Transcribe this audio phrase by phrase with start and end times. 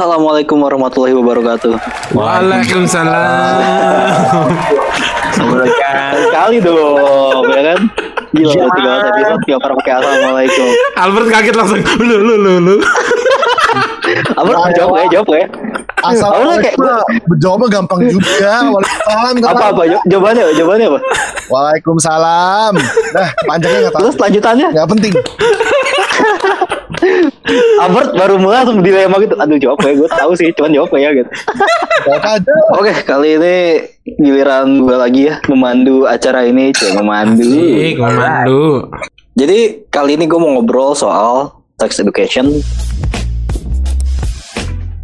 [0.00, 1.76] Assalamualaikum warahmatullahi wabarakatuh.
[2.16, 4.48] Waalaikumsalam.
[6.24, 7.84] Sekali dong, ya kan?
[8.32, 8.64] Gila, ya.
[8.80, 10.72] tiga belas episode gak pernah pakai assalamualaikum.
[10.96, 11.84] Albert kaget langsung.
[12.00, 12.80] Lu lu lu lu.
[14.40, 15.44] Albert jawab ya, jawab ya.
[16.00, 16.80] Kayak
[17.36, 18.72] jawabnya gampang juga.
[18.72, 19.52] Waalaikumsalam.
[19.52, 20.52] apa apa jaw- jawabannya apa?
[20.56, 21.00] jawabannya apa?
[21.52, 22.72] Waalaikumsalam.
[23.12, 24.08] Nah, panjangnya nggak tahu.
[24.08, 25.12] Terus lanjutannya Nggak penting.
[27.80, 29.34] Albert baru mulai langsung dilema gitu.
[29.38, 31.30] Aduh jawab ya, gue tahu sih, cuman jawab ya gitu.
[32.76, 33.56] Oke, kali ini
[34.20, 37.46] giliran gue lagi ya memandu acara ini, cek memandu.
[37.96, 38.88] Komando.
[39.38, 42.50] Jadi kali ini gue mau ngobrol soal sex education.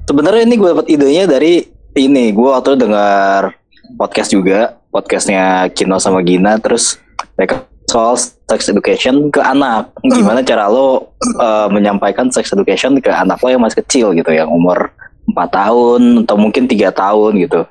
[0.06, 1.66] Sebenarnya ini gue dapat idenya dari
[1.96, 2.30] ini.
[2.30, 3.56] Gue waktu itu dengar
[3.96, 6.60] podcast juga, podcastnya Kino sama Gina.
[6.60, 7.00] Terus
[7.34, 9.90] mereka soal sex education ke anak.
[10.02, 14.50] Gimana cara lo uh, menyampaikan sex education ke anak lo yang masih kecil gitu, yang
[14.50, 14.90] umur
[15.30, 17.66] 4 tahun atau mungkin tiga tahun gitu.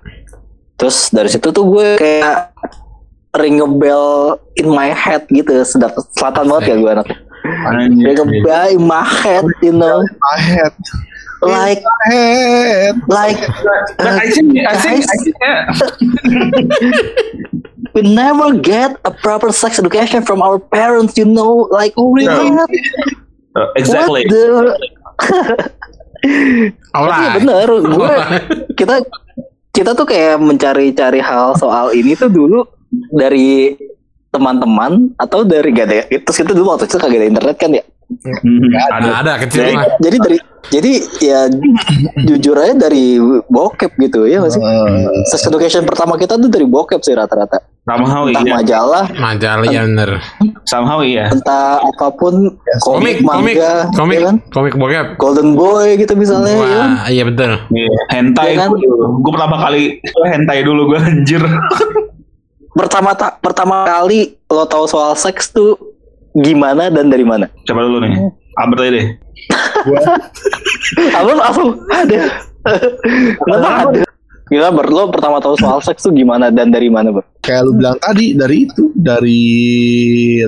[0.75, 2.51] Terus dari situ tuh gue kayak
[3.39, 7.17] ring a bell in my head gitu sedap selatan banget ya gue anaknya
[7.75, 10.73] ring a bell in my head you know My head.
[11.45, 12.95] Like Head.
[13.07, 13.39] like
[13.97, 15.61] But I think, I think, I think, yeah.
[17.95, 22.39] we never get a proper sex education from our parents you know like oh Yeah.
[22.51, 22.69] what?
[23.55, 24.27] Uh, exactly.
[24.27, 24.45] What the
[26.97, 27.37] Alright.
[27.39, 28.13] bener gue
[28.73, 28.95] kita
[29.71, 32.65] kita tuh kayak mencari-cari hal soal ini tuh dulu
[33.13, 33.75] dari
[34.31, 37.83] teman-teman atau dari gak ada terus kita dulu waktu itu kagak ada internet kan ya
[38.87, 39.85] Ada ada kecil jadi, mah.
[39.97, 41.39] jadi dari jadi ya
[42.23, 47.01] jujur aja dari bokep gitu ya masih Eh, sex education pertama kita tuh dari bokep
[47.01, 48.53] sih rata-rata Somehow entah iya.
[48.55, 50.17] majalah Majalah ya bener.
[50.63, 51.29] Somehow iya.
[51.29, 54.35] entah apa pun Komik, komik, manga komik, ya kan?
[54.49, 55.05] komik bokep.
[55.15, 56.89] golden boy gitu misalnya ya kan?
[56.91, 57.51] Wah, iya betul.
[57.69, 58.69] Iya, hentai Iya kan?
[59.15, 59.81] gue pertama kali
[60.27, 61.41] hentai dulu gue anjir.
[62.71, 65.77] pertama ta- pertama kali lo tahu soal seks tuh
[66.37, 68.11] gimana dan dari mana Coba dulu nih.
[68.55, 69.07] Albert aja deh.
[71.11, 72.19] Abang langsung ada
[73.37, 74.03] Kenapa ada
[74.45, 77.25] Gila Ber, lo pertama tahu soal seks tuh gimana dan dari mana Ber?
[77.39, 79.41] kayak lu bilang tadi dari itu dari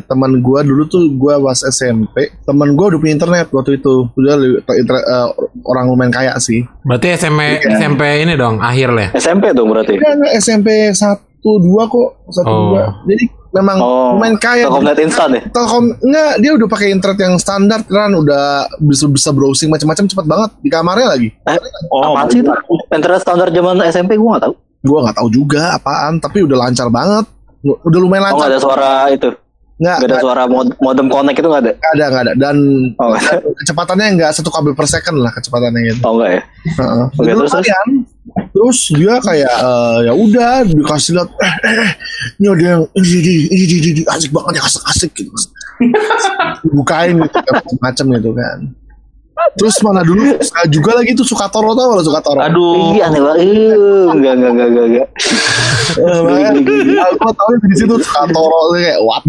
[0.03, 4.33] teman gua dulu tuh gua pas SMP teman gua udah punya internet waktu itu udah
[4.35, 5.27] li- inter- eh,
[5.63, 9.09] orang lumayan kaya sih Berarti SMP SMP ini dong akhir lah.
[9.11, 9.17] ya?
[9.19, 11.25] SMP dong berarti Enggak, enggak, SMP satu
[11.57, 12.61] dua kok satu Oh.
[12.71, 14.65] dua jadi memang Oh lumayan kaya.
[14.65, 15.41] Telkomnet instan ya?
[15.47, 18.11] Telkom enggak dia udah pakai internet yang standar kan?
[18.11, 18.43] Udah
[18.79, 20.49] bisa bisa browsing macam-macam cepat banget.
[20.59, 21.29] Di kamarnya lagi.
[21.43, 22.51] Eh, Oh, Apaan sih itu?
[22.89, 24.53] Internet standar zaman SMP gue gak tahu.
[24.79, 26.17] Gua nggak tahu juga apaan.
[26.17, 27.25] Tapi udah lancar banget.
[27.63, 29.29] Udah lumayan Oh gak lancar ada suara itu?
[29.77, 31.71] Nggak Gak ada suara mod modem connect itu gak ada?
[31.71, 32.33] Nggak ada nggak ada.
[32.35, 32.55] Dan
[32.95, 33.21] Oh gak
[33.57, 35.99] kecepatannya nggak satu kabel per second lah kecepatannya gitu.
[36.01, 36.41] Oh enggak ya?
[36.73, 37.05] Heeh.
[37.13, 37.65] Oke, Itu terus, terus?
[37.65, 37.87] lumayan.
[37.87, 38.46] terus
[38.93, 41.91] dia kayak eh, ya udah dikasih lihat eh, eh, eh,
[42.41, 45.29] ini ada yang ini ini ini, ini, ini, asik banget ya asik asik gitu.
[46.77, 47.37] Bukain gitu
[47.81, 48.59] macam gitu kan
[49.57, 50.21] terus mana dulu?
[50.41, 52.39] Suka juga lagi tuh suka toro tau lo suka toro?
[52.41, 52.93] Aduh.
[52.97, 53.41] Iya aneh banget.
[54.13, 55.07] Enggak enggak enggak enggak enggak
[57.07, 59.23] aku tahu di situ suka toro kayak what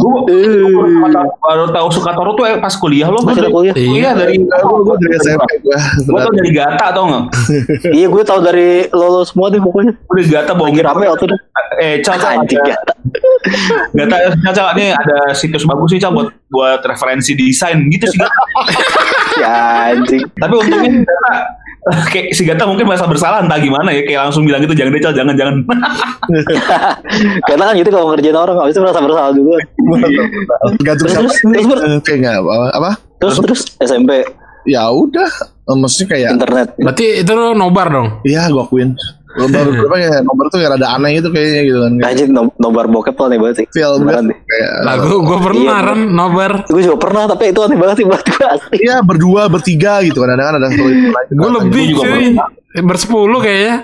[1.38, 3.22] baru tahu Sukatoro tuh eh, pas kuliah lo.
[3.22, 3.74] Masih kuliah?
[3.74, 4.10] Iya.
[4.16, 7.24] Dari gue dari SMP gue gue tau dari Gata tau nggak?
[7.98, 9.92] Iya gue tau dari lo, lo semua deh pokoknya.
[9.94, 11.36] Dari Gata bawa Lagi rame waktu itu.
[11.78, 12.92] Eh, Anjing ada, gata.
[13.94, 14.16] Gata,
[14.52, 18.20] Cal, ini ada situs bagus sih buat buat referensi desain gitu sih.
[19.38, 20.26] Ya anjing.
[20.34, 21.06] Tapi untungnya
[22.10, 25.03] kayak si Gata mungkin merasa bersalah entah gimana ya, kayak langsung bilang gitu jangan deh
[25.14, 25.56] jangan jangan.
[27.48, 29.62] Karena kan gitu kalau ngerjain orang Habis itu merasa bersalah duluan
[30.82, 32.91] gantung Terus, terus, terus, oke nggak apa apa?
[33.22, 34.26] Terus terus SMP
[34.66, 35.30] ya udah
[35.70, 36.69] maksudnya kayak Internet.
[36.82, 38.09] Berarti itu nobar dong.
[38.26, 38.98] Iya gue akuin
[39.28, 42.54] Nomor berapa ya Nomor tuh ya rada aneh gitu kayaknya gitu kan Kayak Anjing no-
[42.57, 46.53] nobar bokep tuh aneh banget sih kan deh Kayak Lagu gue pernah Iya, kan nobar.
[46.65, 50.19] Gue juga pernah tapi itu aneh banget sih buat gue asli Iya berdua bertiga gitu
[50.19, 51.28] kan Kadang-kadang ada story lain.
[51.30, 52.27] Gue lebih cuy.
[52.78, 53.77] Bersepuluh kayaknya.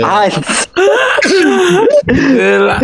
[0.00, 0.24] Ah,
[2.08, 2.76] Gila.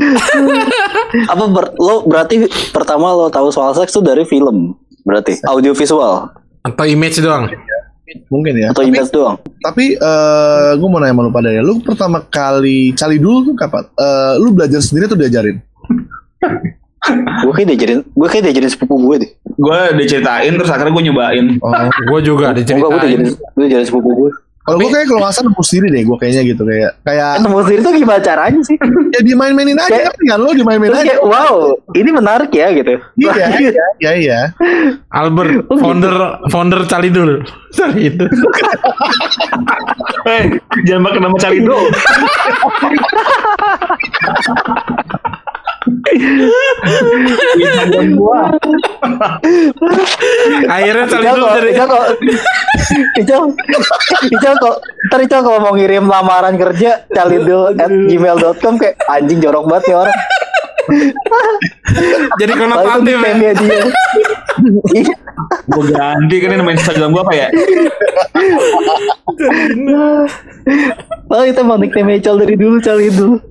[1.25, 6.29] apa ber- lo berarti pertama lo tahu soal seks tuh dari film berarti audio visual
[6.61, 7.49] Atau image doang.
[8.29, 11.61] Mungkin ya atau Tapi, image doang tapi eh gue mau nanya sama lu pada ya
[11.61, 13.89] Lu pertama kali Cali dulu tuh kapan?
[13.97, 15.57] Eh, lu belajar sendiri tuh diajarin?
[17.45, 21.47] gue kayak diajarin gue kayak diajarin sepupu gue deh gue diceritain terus akhirnya gue nyobain.
[21.61, 21.73] Oh,
[22.09, 23.53] Gue juga enggak gue diajarin diceritain.
[23.53, 24.31] gue diajarin sepupu gue
[24.65, 27.59] Kalau gue kayak kalau nggak salah nemu sendiri deh gue kayaknya gitu kayak kayak Nemu
[27.61, 28.77] sendiri tuh gimana caranya sih?
[29.13, 31.05] ya dimain-mainin aja Kayak- kan lo dimain-mainin aja.
[31.07, 31.57] kayak wow,
[31.93, 32.97] ini menarik ya gitu.
[33.15, 33.71] Iya, iya,
[34.01, 34.41] iya, iya.
[35.11, 36.15] Albert, founder
[36.49, 37.45] founder Calidul.
[37.71, 38.25] Cari itu.
[40.25, 40.57] Eh,
[40.89, 41.77] jangan pakai nama Calido.
[50.65, 52.05] Akhirnya Calidul kok, dari Ical kok,
[53.21, 53.43] Ical,
[54.33, 54.77] Ical kok,
[55.13, 59.97] ntar Ical kalau mau ngirim lamaran kerja, calidul at gmail.com kayak anjing jorok banget nih
[60.01, 60.17] orang.
[62.41, 63.53] jadi konotatif ya.
[63.57, 63.85] dia.
[64.95, 65.15] Iya.
[65.73, 67.49] Gua ganti kan ini nama Instagram gua apa ya?
[71.29, 73.43] Oh itu emang nickname Ical dari dulu, calidul.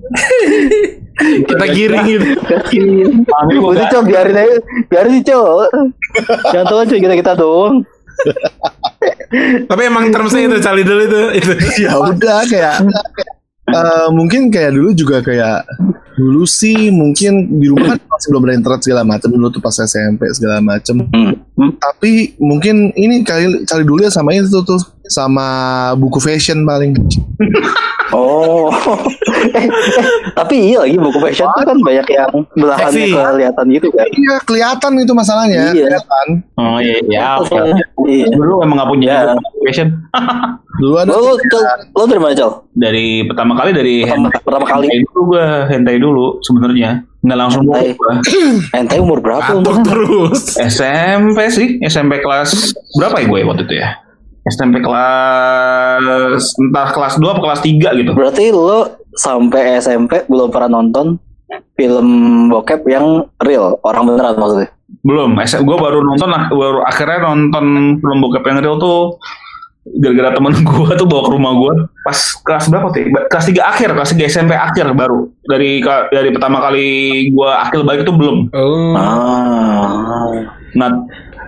[1.44, 2.26] Kita giring gitu.
[2.48, 3.22] Kasihin.
[3.28, 4.56] Panggil gua Udah Cok, biarin aja,
[4.88, 5.70] biarin sih Cok.
[6.50, 7.84] Jangan tahu cuy kita kita doang.
[9.66, 11.20] Tapi emang termsnya itu Calidul itu.
[11.42, 11.52] itu.
[11.82, 12.86] ya udah kayak
[13.68, 15.64] eh, mungkin kayak dulu juga kayak
[16.14, 19.74] dulu sih mungkin di rumah kan masih belum ada internet segala macam dulu tuh pas
[19.74, 21.06] SMP segala macam
[21.54, 21.70] Hmm.
[21.78, 25.46] Tapi mungkin ini kali kali dulu ya sama itu tuh sama
[25.94, 26.96] buku fashion paling
[28.14, 28.70] Oh,
[29.50, 29.66] eh, eh,
[30.32, 34.06] tapi iya lagi buku fashion tuh kan banyak yang belahannya kelihatan gitu kan.
[34.06, 35.82] iya kelihatan itu masalahnya Iya.
[35.82, 37.42] kelihatan Oh iya, ya.
[37.42, 37.58] oke.
[38.06, 38.30] Iya.
[38.30, 39.34] Dulu emang gak punya Ya.
[39.66, 39.88] fashion.
[40.80, 41.32] dulu ada Lo, lo,
[41.90, 42.50] lo dari mana Cal?
[42.70, 46.90] Dari pertama kali dari Pertama, pertama kali hentai dulu gua, hentai dulu sebenarnya.
[47.18, 47.88] Nggak langsung Hentai.
[47.94, 48.12] gua.
[48.78, 49.82] ente umur berapa umurnya?
[49.82, 50.40] terus.
[50.70, 52.52] SMP sih, SMP kelas
[52.94, 53.90] berapa ya gue waktu itu ya?
[54.44, 58.10] SMP kelas entah kelas 2 apa kelas 3 gitu.
[58.12, 61.16] Berarti lo sampai SMP belum pernah nonton
[61.74, 62.08] film
[62.50, 64.68] bokep yang real, orang beneran maksudnya.
[65.04, 69.16] Belum, gue baru nonton lah, baru akhirnya nonton film bokep yang real tuh
[69.84, 71.72] gara-gara temen gue tuh bawa ke rumah gue
[72.08, 73.00] pas kelas berapa tuh?
[73.04, 73.08] ya?
[73.28, 75.28] Kelas 3 akhir, kelas 3 SMP akhir baru.
[75.44, 76.86] Dari dari pertama kali
[77.32, 78.48] gue akil balik itu belum.
[78.52, 78.96] Oh.
[78.96, 80.32] Ah.
[80.74, 80.90] Nah,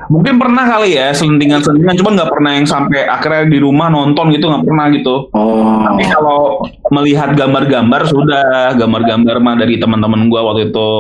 [0.07, 4.47] mungkin pernah kali ya selentingan-selentingan, cuman nggak pernah yang sampai akhirnya di rumah nonton gitu
[4.49, 5.15] nggak pernah gitu.
[5.35, 5.83] Oh.
[5.83, 6.63] Tapi kalau
[6.95, 10.91] melihat gambar-gambar sudah gambar-gambar mah dari teman-teman gua waktu itu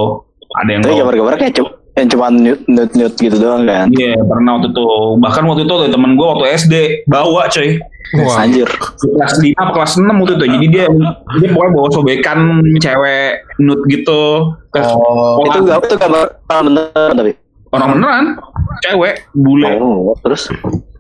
[0.56, 3.88] ada yang Tapi gambar-gambar kayak cuma yang cuma nude nude gitu doang kan.
[3.88, 4.86] Iya pernah waktu itu
[5.16, 6.74] bahkan waktu itu ada teman gua waktu SD
[7.08, 7.80] bawa coy
[8.22, 8.46] Wah.
[8.46, 8.70] Anjir.
[9.02, 10.84] kelas 5 apa kelas 6 waktu itu jadi dia
[11.42, 12.38] dia pokoknya bawa sobekan
[12.78, 17.32] cewek nude gitu ke oh Itu gak itu gambar beneran tapi.
[17.76, 18.24] Orang beneran?
[18.82, 19.70] Cewek bule.
[19.78, 20.48] Oh, terus?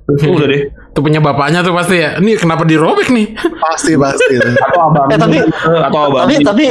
[0.06, 0.70] Tuh, udah deh.
[0.70, 2.14] Itu punya bapaknya tuh pasti ya.
[2.16, 3.34] Ini kenapa dirobek nih?
[3.58, 4.38] pasti pasti.
[4.64, 6.64] Atau abang Eh, tapi- atau abang tapi tapi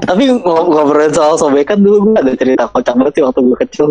[0.00, 3.88] tapi ng- ngobrolin soal sobekan dulu gue ada cerita kocak banget sih waktu gue kecil.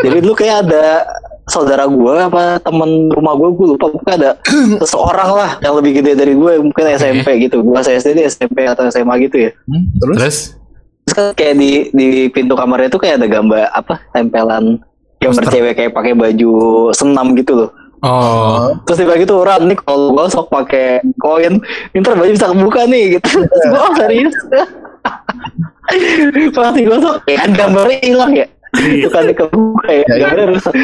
[0.00, 1.04] Jadi dulu kayak ada
[1.44, 4.30] saudara gue apa teman rumah gue gue lupa pokoknya ada
[4.80, 7.60] seseorang lah yang lebih gede dari gue mungkin SMP gitu.
[7.60, 9.50] Gue SD SMP atau SMA gitu ya.
[9.62, 10.56] Hmm, terus
[11.14, 14.80] kayak di di pintu kamarnya tuh kayak ada gambar apa tempelan
[15.20, 15.52] gambar Poster.
[15.52, 16.52] cewek kayak pakai baju
[16.96, 17.70] senam gitu loh
[18.00, 18.72] Oh.
[18.88, 21.60] terus tiba gitu Ran nih kalau gue sok pakai koin
[21.92, 24.36] ntar baju bisa kebuka nih gitu terus gue oh serius
[26.56, 28.48] pasti gue sok kan gambarnya hilang ya
[28.78, 30.04] bukan kebuka ya.
[30.06, 30.16] Ya, ya.
[30.26, 30.74] gambarnya rusak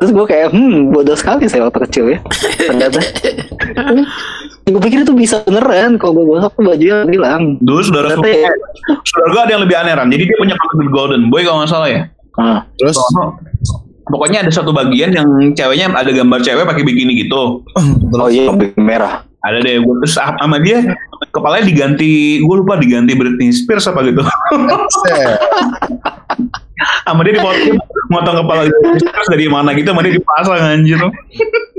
[0.00, 2.18] terus gue kayak hmm bodoh sekali saya waktu kecil ya.
[2.58, 2.98] Ternyata
[4.72, 6.00] gue pikir itu bisa beneran.
[6.00, 7.60] Kalau gue gosok tuh bajunya hilang.
[7.60, 8.52] Dulu saudara Ternyata ya.
[9.06, 11.70] saudara gua ada yang lebih aneh Ran jadi dia punya kalung golden boy kalau nggak
[11.70, 12.02] salah ya.
[12.40, 12.96] Ah, terus
[14.02, 17.62] Pokoknya ada satu bagian yang ceweknya ada gambar cewek pakai bikini gitu.
[18.18, 20.86] oh iya merah Ada deh, gue terus sama dia
[21.34, 24.22] kepalanya diganti, gue lupa diganti Britney Spears apa gitu.
[27.02, 30.98] sama dia dipotong motong kepala Britney Spears dari mana gitu, sama dia dipasang anjir.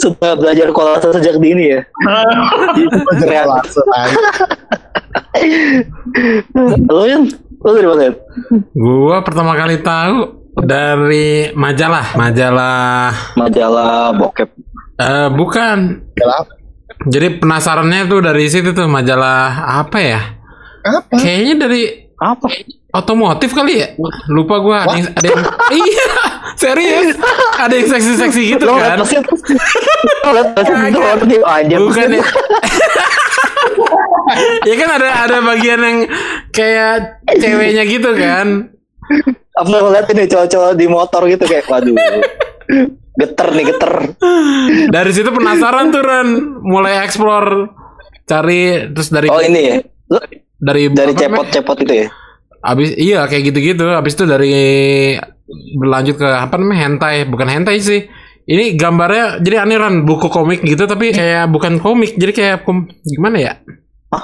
[0.04, 3.80] setelah belajar kolase sejak dini ya Belajar kolase,
[6.92, 7.24] lo yang
[7.64, 8.12] lo dari mana?
[8.76, 14.52] Gua pertama kali tahu dari majalah, majalah majalah bokep
[15.00, 16.06] eh bukan.
[16.20, 16.63] Gelap.
[17.04, 20.22] Jadi penasarannya tuh dari situ tuh majalah apa ya?
[20.84, 21.82] apa Kayaknya dari
[22.20, 22.48] apa
[22.96, 23.88] otomotif kali ya?
[24.32, 25.44] Lupa gua ada yang, ada yang
[25.84, 26.08] iya,
[26.56, 27.20] serius.
[27.60, 28.98] Ada yang seksi-seksi gitu kan.
[31.82, 32.24] Bukan ya.
[34.70, 35.98] ya kan ada ada bagian yang
[36.56, 38.72] kayak ceweknya gitu kan.
[39.54, 41.94] apa liat ini cowok-cowok di motor gitu kayak waduh
[43.14, 43.94] geter nih geter
[44.90, 46.30] Dari situ penasaran tuh Ran,
[46.64, 47.70] mulai explore
[48.24, 49.76] cari terus dari oh ini ya
[50.58, 51.20] dari dari namanya?
[51.28, 52.10] cepot-cepot itu ya
[52.64, 53.84] Abis iya kayak gitu-gitu.
[53.92, 54.56] Abis itu dari
[55.76, 58.08] berlanjut ke apa namanya hentai, bukan hentai sih.
[58.44, 62.88] Ini gambarnya jadi aneh Ran, buku komik gitu tapi kayak bukan komik, jadi kayak kom-
[63.04, 63.54] gimana ya?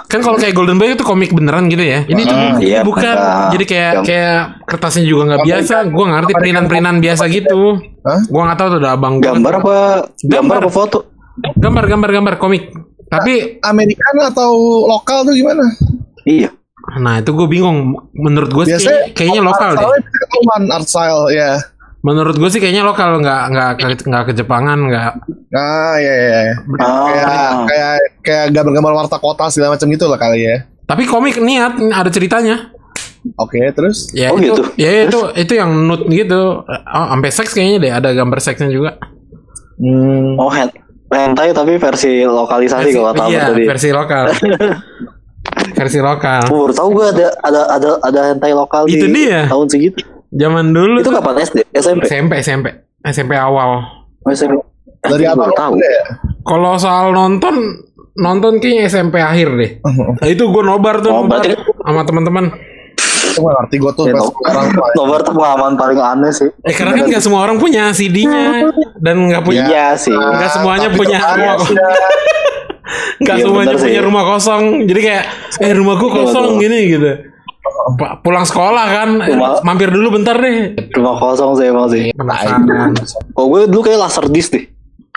[0.05, 2.03] Kan kalau kayak Golden Boy itu komik beneran gitu ya.
[2.03, 3.01] Ini tuh Ah, iya, bukan.
[3.01, 3.17] bener.
[3.51, 5.75] Jadi kayak Gam- kayak kertasnya juga nggak biasa.
[5.87, 7.61] Gua ngerti perinan-perinan biasa gitu.
[8.01, 8.19] Hah?
[8.25, 9.25] Gua nggak tahu tuh ada abang gua.
[9.31, 9.75] Gambar apa?
[10.19, 10.57] Gambar Gambar.
[10.59, 10.97] apa foto?
[11.55, 12.63] Gambar gambar gambar komik.
[13.09, 14.51] Tapi Amerikan atau
[14.85, 15.65] lokal tuh gimana?
[16.23, 16.53] Iya.
[16.97, 17.93] nah itu gue bingung.
[18.11, 19.85] Menurut gue sih Biasanya kayaknya lokal deh.
[20.69, 21.61] Art style ya.
[21.99, 25.11] Menurut gue sih kayaknya lokal nggak nggak ke- nggak ke Jepangan nggak.
[25.51, 26.39] Ah iya iya.
[26.41, 26.55] iya.
[26.71, 30.55] Kayak Ah, kayak kayak gambar-gambar warta kota segala macam gitu lah kali ya.
[30.85, 32.71] Tapi komik niat ada ceritanya.
[33.35, 34.63] Oke, terus Ya Oh, itu, gitu.
[34.75, 36.63] ya itu itu yang nude gitu.
[36.63, 38.95] Oh, sampai seks kayaknya deh ada gambar seksnya juga.
[39.75, 40.75] hmm, oh hen-
[41.09, 43.63] hentai tapi versi lokalisasi kalau tahu iya, tadi.
[43.65, 44.25] versi lokal.
[45.77, 46.41] versi lokal.
[46.47, 49.47] Oh, baru tahu gue ada ada ada ada hentai lokal Itu di dia.
[49.47, 49.99] tahun segitu.
[50.31, 51.57] Zaman dulu Itu tuh kapan SD?
[51.71, 52.03] SMP?
[52.05, 52.65] SMP SMP
[53.01, 53.81] SMP awal.
[54.19, 54.61] Oh, SMP.
[54.99, 55.73] dari apa tahu.
[55.75, 56.03] ya?
[56.41, 57.55] Kalau soal nonton
[58.13, 59.71] nonton kayaknya SMP akhir deh.
[59.81, 62.45] Nah, itu gue nobar tuh Oh, nobar berarti- sama teman-teman.
[63.31, 64.87] Nggak ngerti gue tuh Ya, pas no- orang tua.
[64.93, 66.49] Nomor tuh pengalaman paling aneh sih.
[66.59, 68.67] Eh karena kan nggak semua orang punya CD-nya
[68.97, 70.11] dan nggak punya Iya sih.
[70.11, 71.55] nggak semuanya Tapi punya rumah
[73.19, 73.87] nggak Iya, semuanya bener sih.
[73.87, 74.63] punya rumah kosong.
[74.83, 75.23] Jadi kayak
[75.59, 77.11] eh rumahku Iya, kosong gini gitu.
[78.21, 80.77] Pulang sekolah kan Rumah- mampir dulu bentar deh.
[80.93, 82.13] Rumah kosong sih emang sih.
[82.13, 82.93] Penasaran.
[83.33, 84.65] Oh gue dulu kayak laser disc deh.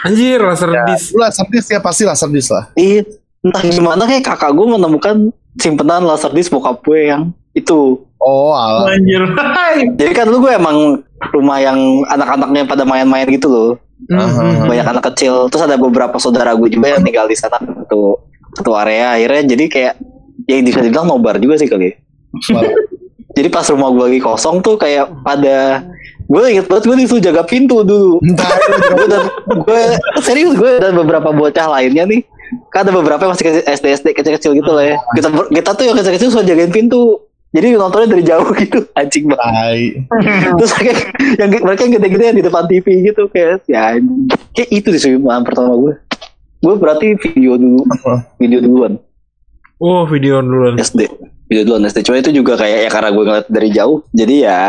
[0.02, 1.12] Anjir laser disc.
[1.12, 2.70] Lu laser disc ya pasti laser disc lah.
[2.74, 3.06] Iya.
[3.42, 5.16] Entah gimana kayak kakak gue menemukan
[5.56, 7.22] simpenan laser disc bokap gue yang
[7.52, 8.02] itu.
[8.18, 8.90] Oh alah.
[8.90, 9.22] Anjir.
[9.98, 10.76] Jadi kan dulu gue emang
[11.30, 13.70] rumah yang anak-anaknya pada main-main gitu loh.
[14.08, 14.66] Mhm.
[14.66, 15.46] Banyak anak kecil.
[15.46, 18.18] Terus ada beberapa saudara gue juga yang tinggal di sana satu
[18.54, 19.14] satu area.
[19.14, 19.94] Akhirnya jadi kayak
[20.42, 21.94] ya bisa dibilang nobar juga sih kali.
[23.32, 25.80] Jadi pas rumah gue lagi kosong tuh kayak pada
[26.28, 28.20] gue inget banget gue disuruh jaga pintu dulu.
[28.92, 29.22] Gue dan
[29.56, 29.80] gue
[30.20, 32.20] serius gue dan beberapa bocah lainnya nih.
[32.68, 34.96] Kan ada beberapa yang masih kecil, SD SD kecil-kecil gitu lah ya.
[35.16, 37.24] Kita ber- kita tuh yang kecil-kecil suka jagain pintu.
[37.52, 40.04] Jadi nontonnya dari jauh gitu anjing banget.
[40.60, 40.96] Terus kayak
[41.40, 44.28] yang mereka yang gede-gede yang di depan TV gitu kayak ya anjing.
[44.52, 45.94] kayak itu sih pertama gue
[46.60, 47.88] gue berarti video dulu.
[48.36, 48.92] Video duluan.
[49.80, 50.76] Oh video duluan.
[50.76, 51.08] SD
[51.52, 54.62] video duluan SD cuma itu juga kayak ya karena gue ngeliat dari jauh jadi ya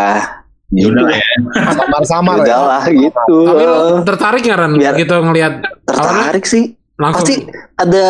[0.69, 1.25] gitu Udah lah ya.
[1.71, 2.57] Samar-samar udah ya.
[2.59, 6.63] lah gitu Tapi lu tertarik nggak Ran Biar- gitu ngelihat tertarik sih
[6.95, 7.35] langsung pasti
[7.75, 8.03] ada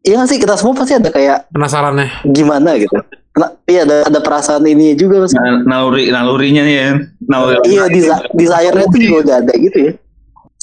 [0.00, 2.26] Iya nggak sih kita semua pasti ada kayak penasarannya.
[2.26, 2.90] gimana gitu.
[3.32, 5.30] Nah, iya ada ada perasaan ini juga mas.
[5.30, 6.88] Nah, naluri nalurinya nih ya.
[7.22, 7.56] Naluri.
[7.70, 9.92] Iya desi- desire-nya tuh juga udah ada gitu ya.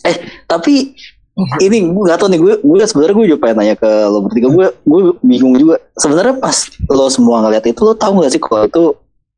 [0.04, 0.92] Eh tapi
[1.66, 4.48] ini gue gak tau nih gue gue sebenarnya gue juga pengen nanya ke lo bertiga
[4.52, 6.58] gue gue bingung juga sebenarnya pas
[6.90, 8.84] lo semua ngeliat itu lo tahu gak sih kalau itu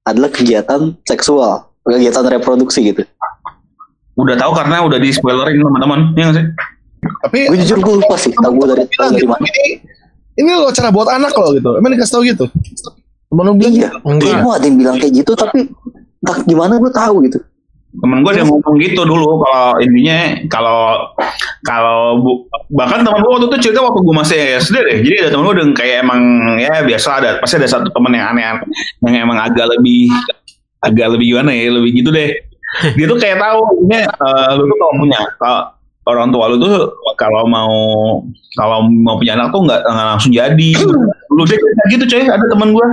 [0.05, 3.01] adalah kegiatan seksual kegiatan reproduksi gitu
[4.20, 6.00] Udah tahu karena udah di spoilerin teman-teman.
[6.20, 6.46] Iya nggak sih?
[7.01, 9.65] Tapi gue jujur gue lupa sih tahu gue dari tahu dari gitu, mana ini
[10.38, 11.70] ini lo cara buat anak lo gitu.
[11.79, 12.46] Emang dikasih tau gitu?
[13.31, 14.27] Temen lu bilang iya Enggak.
[14.27, 15.60] iya gue ada yang bilang kayak gitu tapi
[16.22, 17.39] entah gimana gue tahu gitu
[17.91, 21.12] Temen gue yang ngomong gitu dulu kalau intinya kalau
[21.67, 22.24] kalau
[22.71, 24.98] bahkan temen gue waktu itu cerita waktu gue masih SD deh.
[25.03, 26.21] Jadi ada temen gue yang kayak emang
[26.55, 28.63] ya biasa ada pasti ada satu temen yang aneh
[29.03, 30.07] yang emang agak lebih
[30.79, 32.31] agak lebih gimana ya lebih gitu deh.
[32.95, 34.07] Dia tuh kayak tahu ini
[34.55, 35.62] lu tuh kalau punya kalau
[36.07, 37.75] orang tua lu tuh kalau mau
[38.55, 40.69] kalau mau punya anak tuh nggak langsung jadi.
[41.27, 42.88] Lu deh kayak gitu coy ada temen gue.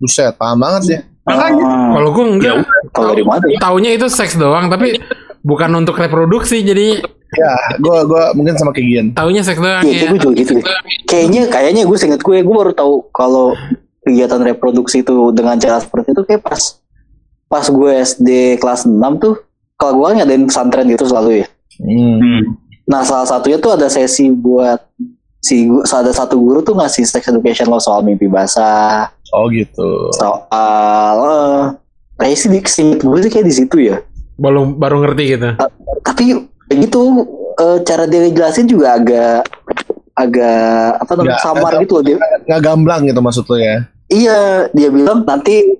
[0.00, 1.00] buset, paham banget sih.
[1.22, 2.54] Makanya Ah, Kalau gue enggak.
[2.90, 3.58] tahu dari mana ya?
[3.60, 4.96] Taunya itu seks doang tapi
[5.40, 7.00] bukan untuk reproduksi jadi
[7.30, 9.06] Ya, gua gua mungkin sama kayak Gian.
[9.14, 10.02] taunya seks doang ya.
[10.02, 10.64] kayak gue juga gitu deh.
[11.06, 13.54] Kayaknya, kayaknya gue seinget gue, gue baru tahu kalau
[14.02, 16.82] kegiatan reproduksi itu dengan cara seperti itu kayak pas
[17.46, 19.38] pas gue SD kelas 6 tuh,
[19.76, 21.46] kalau gue ngadain pesantren gitu selalu ya.
[21.78, 22.18] Hmm.
[22.18, 22.42] hmm.
[22.84, 24.82] Nah salah satunya tuh ada sesi buat
[25.38, 30.10] si ada satu guru tuh ngasih sex education lo soal mimpi basah, Oh gitu.
[30.18, 31.62] soal eh,
[32.18, 34.02] kayak sih di singkat gue sih kayak di situ ya.
[34.40, 35.48] Baru baru ngerti gitu.
[36.02, 36.22] Tapi
[36.68, 37.00] kayak gitu
[37.58, 39.46] eh, cara dia ngejelasin juga agak
[40.18, 42.16] agak apa namanya Ya, samar gitu loh dia.
[42.44, 43.76] Nggak gamblang gitu maksud lo ya.
[44.10, 45.78] Iya, dia bilang nanti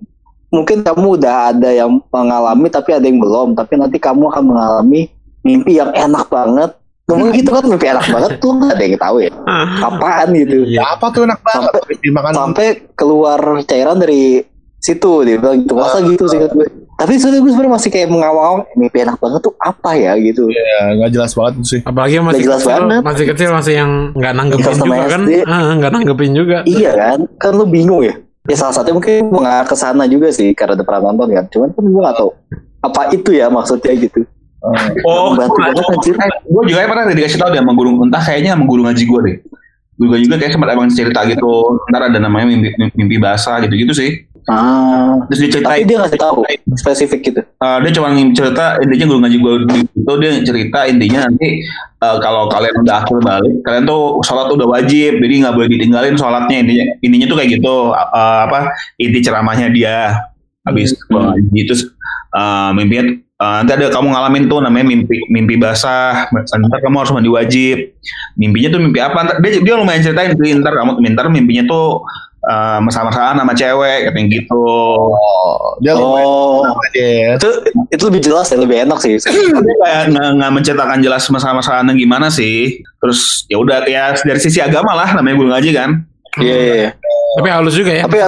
[0.51, 5.11] mungkin kamu udah ada yang mengalami tapi ada yang belum, tapi nanti kamu akan mengalami
[5.43, 6.71] mimpi yang enak banget.
[7.11, 9.31] Ngomong gitu kan mimpi enak banget tuh nggak ada yang tahu ya.
[9.83, 10.57] Apaan gitu.
[10.63, 10.79] Iya.
[10.79, 14.47] Ya apa tuh enak banget Sampai- dimakan Sampai keluar cairan dari
[14.79, 15.75] situ dia bilang gitu.
[15.75, 16.69] Masa gitu sih gue.
[16.95, 20.45] Tapi sebenarnya gue sebenarnya masih kayak mengawal mimpi enak banget tuh apa ya gitu.
[20.49, 21.81] ya nggak jelas banget sih.
[21.81, 23.01] Apalagi yang masih Udah jelas kecil, banget.
[23.03, 25.23] masih kecil masih yang nggak nanggepin juga sama kan?
[25.25, 25.33] SD.
[25.45, 26.59] Ah, nggak nanggepin juga.
[26.65, 28.15] Iya kan, kan lu bingung ya.
[28.49, 31.45] Ya salah satunya mungkin mengarah ke sana juga sih karena ada pernah nonton kan.
[31.49, 32.31] Cuman kan gue gak tahu
[32.81, 34.21] apa itu ya maksudnya gitu.
[34.61, 36.15] Oh, Batu banget, anjir.
[36.45, 39.37] gue juga pernah dikasih tahu deh sama guru entah kayaknya sama guru ngaji gue deh.
[39.97, 41.53] Guru ngaji juga kayak sempat emang cerita gitu.
[41.89, 44.11] Ntar ada namanya mimpi, mimpi basah gitu-gitu sih.
[44.49, 46.43] Ah, Terus dia tapi dia ngasih tahu
[46.75, 47.41] spesifik gitu.
[47.45, 49.53] eh, dia cuma cerita intinya guru ngaji gue
[49.95, 51.61] itu dia cerita intinya nanti
[52.01, 56.17] eh, kalau kalian udah akhir balik, kalian tuh sholat udah wajib, jadi nggak boleh ditinggalin
[56.17, 56.85] sholatnya intinya.
[57.01, 57.75] Intinya tuh kayak gitu.
[57.93, 58.59] eh, apa
[58.97, 59.97] inti ceramahnya dia
[60.65, 61.37] habis Hmm.
[61.37, 61.83] ngaji terus
[62.33, 63.05] eh, mimpinya
[63.41, 67.97] eh, nanti ada kamu ngalamin tuh namanya mimpi mimpi basah ntar kamu harus mandi wajib
[68.37, 72.05] mimpinya tuh mimpi apa ntar, dia, dia lumayan ceritain tuh ntar kamu ntar mimpinya tuh
[72.45, 77.49] eh, mesra-mesraan sama cewek katanya gitu Oh, dia Oh, itu
[77.93, 79.17] itu lebih jelas ya, lebih enak sih.
[79.21, 84.93] Kayak nggak nggak menceritakan jelas mesra-mesraan gimana sih terus ya udah ya dari sisi agama
[84.93, 85.91] lah namanya guru ngaji kan
[86.39, 86.91] Iya, iya, iya.
[87.43, 88.03] Tapi halus juga ya.
[88.07, 88.23] Tapi.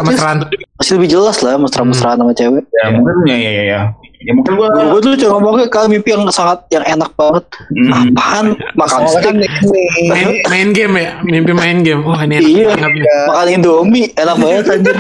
[0.75, 2.66] Masih lebih jelas lah mesra-mesraan sama cewek.
[2.66, 3.81] ya mungkin ya ya ya
[4.23, 7.45] ya, ya mungkin gua Gue tuh cuma ngomongnya kalau mimpi yang sangat yang enak banget.
[7.75, 8.14] Hmm.
[8.14, 8.47] Apaan?
[8.79, 12.07] Makan kan steak, Main, main game ya, mimpi main game.
[12.07, 12.67] Wah ini enak Iya.
[12.71, 13.05] banget nih.
[13.26, 14.95] makan Indomie, enak banget anjir.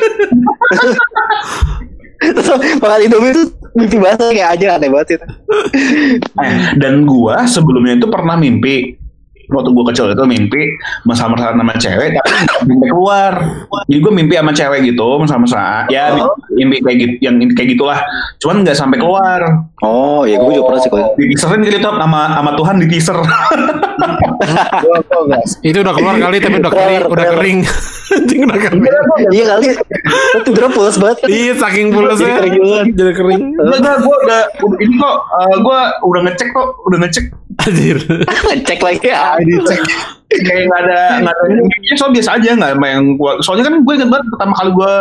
[2.22, 2.48] Terus
[2.82, 5.26] makan Indomie itu mimpi basah kayak aja aneh banget itu.
[6.76, 8.98] Dan gua sebelumnya itu pernah mimpi
[9.52, 10.62] waktu gua kecil itu mimpi
[11.04, 13.32] mesra-mesraan sama cewek tapi sampai keluar
[13.86, 16.16] jadi gua mimpi sama cewek gitu mesra-mesraan ya
[16.50, 17.98] mimpi kayak gitu yang kayak gitulah
[18.40, 19.40] cuman nggak sampai keluar
[19.82, 23.18] Oh, ya gue juga pernah sih kalau di teaserin gitu sama sama Tuhan di teaser
[25.62, 27.58] Itu udah keluar kali tapi udah kering, udah kering.
[28.12, 28.82] Anjing udah kering.
[29.32, 29.66] Iya kali.
[30.38, 31.26] Itu udah pulas banget.
[31.26, 32.46] Iya saking pulasnya
[32.92, 37.24] Jadi kering enggak, gua udah udah- ini kok eh, gua udah ngecek kok udah ngecek
[37.52, 37.98] Anjir.
[38.68, 39.36] Cek lagi ya.
[39.42, 39.80] Ini cek
[40.32, 43.74] kayak nggak ada nggak ada mimpinya soal biasa aja nggak sama yang gua soalnya kan
[43.84, 44.92] gue inget banget pertama kali gua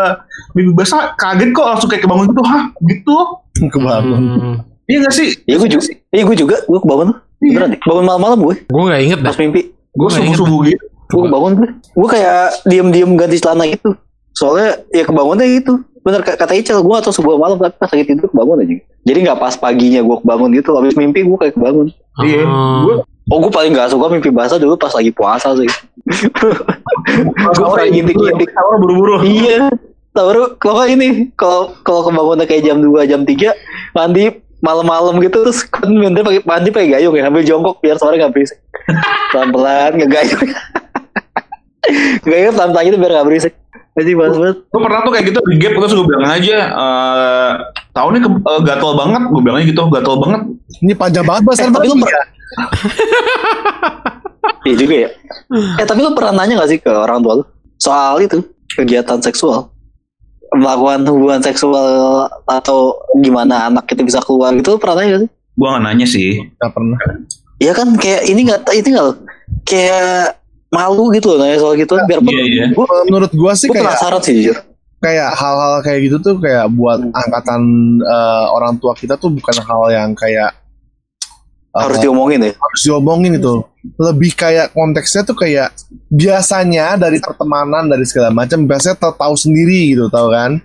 [0.51, 3.15] mimpi basah kaget kok langsung kayak kebangun gitu hah gitu
[3.75, 4.19] kebangun.
[4.19, 4.55] Hmm.
[4.89, 5.83] iya nggak sih Iya gue juga.
[6.11, 6.55] Iya gue juga.
[6.65, 7.07] Gue kebangun.
[7.39, 7.79] Beneran deh.
[7.79, 8.55] Bangun malam-malam gue.
[8.67, 9.31] Gue gak inget dah.
[9.31, 9.61] Pas mimpi.
[9.71, 11.69] gue Gua nggak subuh subuh gitu Gue kebangun gue.
[11.95, 13.89] Gue kayak diem-diem ganti celana gitu.
[14.31, 15.83] Soalnya ya kebangunnya gitu.
[16.01, 18.75] Bener kata Icel, gue atau sebuah malam tapi pas lagi tidur kebangun aja.
[19.05, 20.69] Jadi nggak pas paginya gue kebangun gitu.
[20.73, 21.87] Habis mimpi gue kayak kebangun.
[22.25, 22.79] iya Oh.
[22.83, 22.95] gue
[23.31, 25.63] Oh gue paling gak suka mimpi basah dulu pas lagi puasa sih.
[25.63, 26.51] gue
[27.31, 28.49] gue paling gintik-gintik.
[28.77, 29.71] buru-buru iya.
[30.11, 33.55] Tahu kalau ini kalau kalau kebangunnya kayak jam 2 jam 3
[33.93, 34.27] mandi
[34.59, 38.29] malam-malam gitu terus kan mandi pakai mandi pakai gayung ya ambil jongkok biar suara nggak
[38.29, 38.59] berisik
[39.31, 40.43] pelan-pelan ngegayung
[42.21, 43.53] gayung pelan-pelan gitu biar nggak berisik
[43.91, 47.51] jadi bagus banget gue pernah tuh kayak gitu di gap terus gue bilang aja eh
[47.91, 50.41] tahu nih ke- eh, gatel banget gue bilang aja gitu gatel banget
[50.77, 52.23] Ini panjang banget bahasa Eh, tapi lu banget per- ya.
[54.67, 55.09] iya juga ya
[55.79, 57.43] eh tapi lu pernah nanya gak sih ke orang tua lu
[57.77, 58.41] soal itu
[58.73, 59.69] kegiatan seksual
[60.51, 65.29] melakukan hubungan seksual atau gimana anak itu bisa keluar gitu lu pernah nanya gak sih
[65.51, 66.97] gue gak nanya sih Gak pernah.
[67.61, 69.17] Iya kan kayak ini nggak ini nggak loh.
[69.61, 70.33] kayak
[70.73, 72.63] malu gitu loh nanya soal gitu biarpun Iya, iya.
[72.73, 74.57] gue Menurut gua sih kayak penasaran sih jujur
[74.97, 77.61] kayak hal-hal kayak gitu tuh kayak buat angkatan
[78.01, 80.53] eh, orang tua kita tuh bukan hal yang kayak
[81.71, 82.51] harus diomongin ya?
[82.51, 83.63] Harus diomongin itu.
[83.97, 85.71] Lebih kayak konteksnya tuh kayak
[86.11, 90.59] biasanya dari pertemanan dari segala macam biasanya tahu sendiri gitu tahu kan?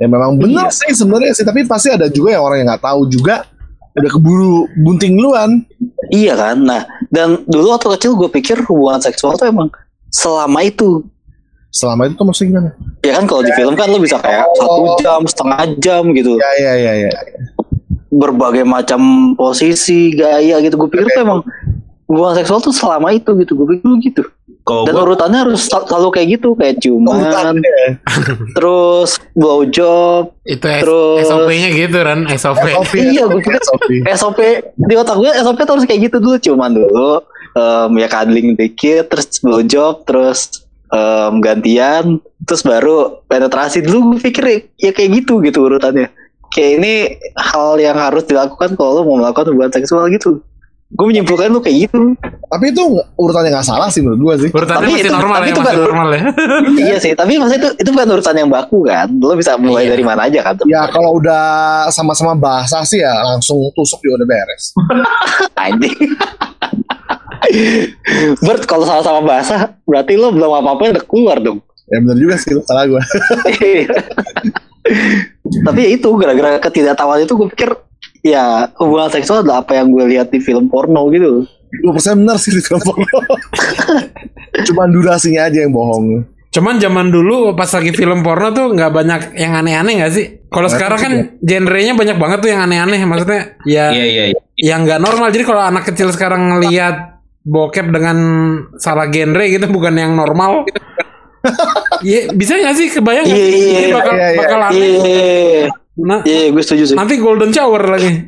[0.00, 0.80] Ya memang benar Iya.
[0.80, 3.44] sih sebenarnya sih tapi pasti ada juga yang orang yang nggak tahu juga
[3.92, 5.60] udah keburu bunting duluan.
[6.08, 6.56] Iya kan?
[6.64, 9.68] Nah dan dulu waktu kecil gue pikir hubungan seksual tuh emang
[10.08, 11.04] selama itu.
[11.70, 12.70] Selama itu tuh maksudnya gimana?
[13.04, 16.34] Ya kan kalau di film kan lo bisa kayak satu jam setengah jam gitu.
[16.40, 17.10] Ya ya ya ya
[18.10, 19.00] berbagai macam
[19.32, 20.74] posisi gaya gitu.
[20.76, 21.40] Gue pikir tuh emang
[22.04, 23.54] hubungan seksual tuh selama itu gitu.
[23.54, 24.22] Gue pikir gitu.
[24.60, 26.52] Kalau dan gue urutannya harus sel- selalu kayak gitu.
[26.52, 27.86] Kayak ciuman Urutannya.
[28.56, 32.60] terus blowjob Itu S- Terus- SOP-nya gitu Ran, SOP.
[32.60, 32.92] SOP.
[32.94, 33.88] Iya, gue pikir SOP.
[34.10, 34.38] SOP
[34.76, 36.36] di otak gue SOP tuh harus kayak gitu dulu.
[36.36, 42.04] Ciuman dulu em, ya cuddling dikit terus blowjob terus em, gantian
[42.42, 43.80] terus baru penetrasi.
[43.80, 46.10] Dulu gue pikir ya, ya kayak gitu gitu urutannya
[46.50, 46.92] kayak ini
[47.36, 50.42] hal yang harus dilakukan kalau lo mau melakukan hubungan seksual gitu.
[50.90, 52.18] Gue menyimpulkan lu kayak gitu.
[52.44, 52.82] Tapi itu
[53.14, 54.50] urutannya nggak salah sih menurut gua sih.
[54.50, 56.22] Urutannya Tapi masih itu- normal tapi ya, itu masih kan- normal ya.
[56.82, 59.06] iya sih tapi maksudnya itu itu bukan urutan yang baku kan?
[59.14, 59.90] Lo bisa mulai Iya.
[59.94, 60.54] dari mana aja kan?
[60.66, 61.44] Ya kalau udah
[61.88, 64.74] sama-sama bahasa sih ya langsung tusuk juga udah beres.
[65.62, 65.94] Anjing.
[68.40, 71.62] Bert kalau sama-sama bahasa berarti lo belum apa-apa udah keluar dong.
[71.86, 73.02] Ya bener juga sih salah gua
[75.50, 77.70] Tapi ya itu gara-gara ketidaktahuan itu gue pikir
[78.22, 81.46] ya hubungan seksual adalah apa yang gue lihat di film porno gitu.
[81.70, 83.06] 20% bener sih di film porno.
[84.66, 86.26] Cuman durasinya aja yang bohong.
[86.50, 90.26] Cuman zaman dulu pas lagi film porno tuh nggak banyak yang aneh-aneh nggak sih?
[90.50, 92.98] Kalau sekarang kan genrenya banyak banget tuh yang aneh-aneh.
[93.06, 95.30] Maksudnya ya iya iya iya yang nggak normal.
[95.30, 98.18] Jadi kalau anak kecil sekarang ngelihat bokep dengan
[98.76, 100.66] salah genre gitu bukan yang normal.
[102.00, 103.40] Iya, bisa nggak sih kebayang Iya, sih?
[103.40, 104.38] iya, Ini iya, bakal, iya, iya.
[104.38, 104.78] bakal aneh.
[104.78, 106.94] Iya, Nah, iya, gue setuju sih.
[106.94, 108.24] nanti golden shower lagi.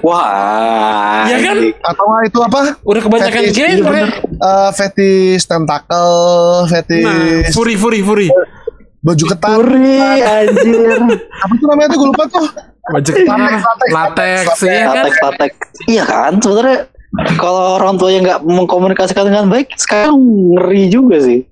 [0.00, 1.56] Wah, Ya kan?
[1.82, 2.58] Atau nggak itu apa?
[2.80, 3.90] Udah kebanyakan Fetish, iya genre.
[3.90, 4.08] bener.
[4.32, 6.10] Eh, fetish tentakel,
[6.56, 8.28] Nah, fetish furi furi furi.
[9.00, 9.48] baju ketat.
[9.50, 11.00] Puri, anjir.
[11.40, 12.46] Apa tuh namanya tuh gue lupa tuh.
[12.90, 13.58] Baju Latex,
[13.88, 14.62] latex, latex latex.
[14.62, 14.94] ya kan?
[15.00, 15.52] Latek, latek.
[15.86, 16.76] Iya kan, sebenarnya
[17.38, 20.14] kalau orang tuanya nggak mengkomunikasikan dengan baik, sekarang
[20.54, 21.42] ngeri juga sih.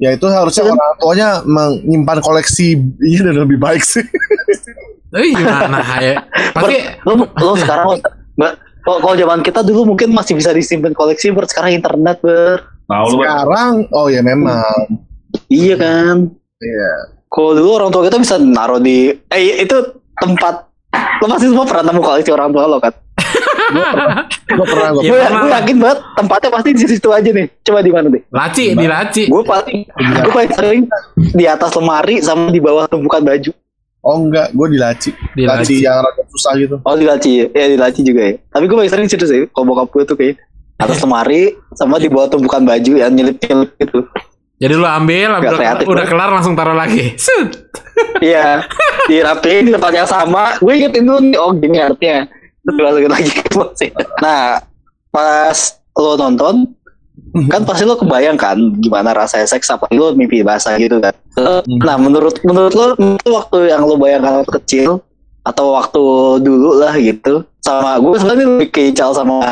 [0.00, 4.02] Ya itu harusnya orang tuanya menyimpan koleksi ini dan lebih baik sih.
[5.14, 6.26] Eh gimana ya?
[6.50, 8.02] Pasti Lo, lo sekarang,
[8.34, 12.66] Mbak, kalau kalau zaman kita dulu mungkin masih bisa disimpan koleksi, ber sekarang internet ber.
[12.90, 13.06] Tahu.
[13.16, 14.90] Sekarang, oh ya memang.
[15.46, 16.34] Iya kan.
[16.58, 16.92] Iya.
[17.30, 19.76] Kalau dulu orang tua kita bisa naruh di, eh itu
[20.18, 22.94] tempat lo pasti semua pernah temu koleksi orang tua lo kan?
[24.44, 25.40] Gue pernah gue Iya, gue pernah.
[25.40, 27.46] gue yakin banget tempatnya pasti di situ aja nih.
[27.64, 28.22] Coba di mana deh?
[28.28, 29.22] laci di laci.
[29.30, 30.80] Gue paling gue paling sering
[31.14, 33.50] di atas lemari sama di bawah tumpukan baju.
[34.04, 35.10] Oh enggak, gue di laci.
[35.32, 35.80] Di laci.
[35.80, 35.86] laci.
[35.86, 36.76] yang rada susah gitu.
[36.84, 38.34] Oh di laci ya, ya di laci juga ya.
[38.52, 39.48] Tapi gue paling sering situ sih.
[39.48, 40.36] Kalau bokap gue tuh kayak
[40.76, 44.04] atas lemari sama di bawah tumpukan baju yang nyelip-nyelip gitu.
[44.54, 46.06] Jadi lu ambil, ambil udah banget.
[46.08, 47.16] kelar langsung taruh lagi.
[48.22, 48.64] Iya,
[49.10, 50.58] dirapiin di tempat yang sama.
[50.62, 52.26] Gue ingetin dulu nih, oh gini artinya.
[52.64, 53.44] Terus masukin lagi ke.
[54.24, 54.60] Nah,
[55.12, 55.58] pas
[55.94, 56.72] lo nonton,
[57.52, 61.14] kan pasti lo kebayang kan gimana rasanya seks apa lo mimpi basah gitu kan.
[61.68, 65.04] Nah, menurut menurut lo itu waktu yang lo bayangkan waktu kecil
[65.44, 66.02] atau waktu
[66.40, 67.44] dulu lah gitu.
[67.60, 69.44] Sama gue sebenarnya lebih keical sama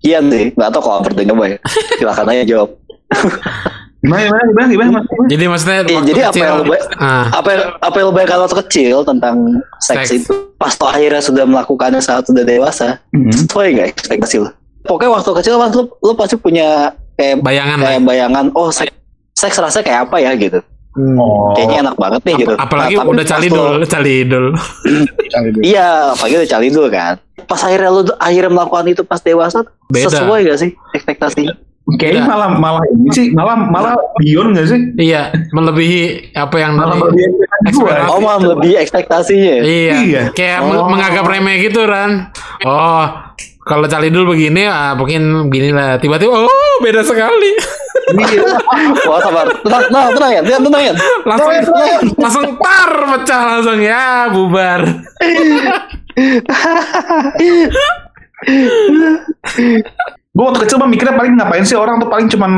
[0.00, 0.56] Ian sih.
[0.56, 1.58] Gak tau kalau udah nyoba ya.
[2.00, 2.70] Silakan aja jawab.
[3.98, 4.90] Gimana gimana gimana gimana?
[4.94, 5.04] Mas?
[5.26, 6.44] Jadi maksudnya waktu jadi apa kecil.
[6.44, 9.36] yang bay- ah, apa yang, apa yang lo bayangkan waktu kecil tentang
[9.80, 10.10] seks, Seks.
[10.20, 13.26] itu pas lo akhirnya sudah melakukannya saat sudah dewasa Hmm.
[13.28, 14.50] sesuai nggak ekspektasi lo
[14.84, 17.86] pokoknya waktu kecil pas lo, lo pasti punya kayak bayangan lah.
[17.88, 18.94] kayak bayangan oh seks,
[19.32, 21.54] seks rasanya kayak apa ya gitu Hmm, Oh.
[21.54, 23.86] kayaknya enak banget nih gitu Apalagi Nah, udah calidul, lo- calidul.
[23.86, 25.62] cari dulu.
[25.64, 30.10] iya apalagi udah cali dulu kan pas akhirnya lo akhirnya melakukan itu pas dewasa Beda.
[30.10, 31.42] sesuai gak sih ekspektasi
[31.90, 34.78] Kayaknya malah malah ini sih malah malah beyond gak sih?
[34.98, 37.24] Iya, melebihi apa yang Malah lebih
[37.64, 38.06] ekspektasi.
[38.06, 39.62] oh malah lebih ekspektasinya ya?
[39.62, 40.22] Iya, Iya.
[40.32, 40.84] kayak Oh.
[40.84, 42.30] meng- menganggap remeh gitu Ran.
[42.62, 43.04] Oh,
[43.62, 45.96] kalau calidul begini, ah mungkin begini lah.
[45.96, 47.52] Tiba-tiba, oh beda sekali.
[49.04, 50.92] wah sabar tenang tenang tenang ya tenang tenang ya
[51.24, 51.50] langsung
[52.16, 54.78] langsung tar pecah langsung ya bubar.
[60.38, 62.52] Gue waktu kecil mah mikirnya paling ngapain sih orang tuh paling cuman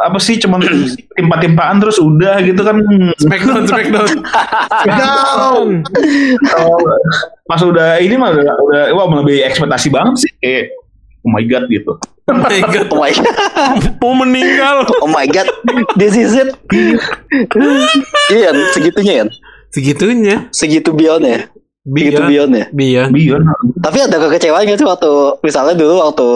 [0.00, 0.64] apa sih cuman
[1.20, 2.80] timpa-timpaan terus udah gitu kan.
[3.20, 4.08] Smackdown, smackdown.
[4.88, 5.68] Down.
[6.56, 6.80] Oh,
[7.44, 10.72] Pas udah ini mah udah, udah wah melebihi ekspektasi banget sih kayak
[11.20, 12.00] oh my god gitu.
[12.32, 13.36] Oh my god, oh my god
[14.00, 14.88] mau meninggal.
[15.04, 15.52] Oh my god,
[16.00, 16.56] this is it.
[18.32, 19.24] Iya, segitunya ya.
[19.68, 20.36] Segitunya.
[20.48, 20.96] Segitu
[21.82, 22.14] beyond.
[22.14, 22.66] Segitu beyond ya.
[22.70, 23.08] Bion.
[23.10, 23.44] Beyond.
[23.82, 25.10] Tapi ada kekecewaan gak sih waktu
[25.42, 26.28] misalnya dulu waktu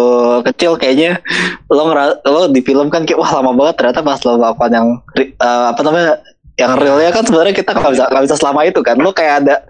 [0.52, 1.22] kecil kayaknya
[1.70, 4.86] lo ngera, lo di film kan kayak wah lama banget ternyata pas lo melakukan yang
[5.18, 6.18] eh, apa namanya
[6.56, 9.60] yang realnya kan sebenarnya kita nggak bisa nggak bisa selama itu kan lo kayak ada